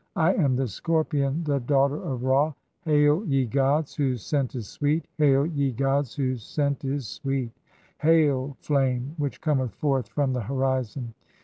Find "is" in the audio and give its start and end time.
4.55-4.67, 6.83-7.05